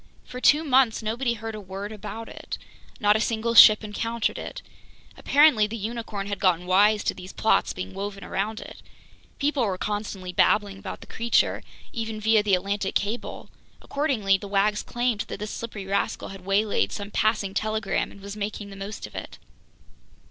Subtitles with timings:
[0.25, 2.57] For two months nobody heard a word about it.
[2.99, 4.63] Not a single ship encountered it.
[5.15, 8.81] Apparently the unicorn had gotten wise to these plots being woven around it.
[9.37, 11.61] People were constantly babbling about the creature,
[11.93, 13.51] even via the Atlantic Cable!
[13.79, 18.35] Accordingly, the wags claimed that this slippery rascal had waylaid some passing telegram and was
[18.35, 19.37] making the most of it.